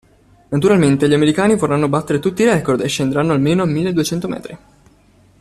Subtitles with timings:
[0.49, 4.57] Naturalmente gli americani vorranno battere tutti i record e scendere almeno a milleduecento metri.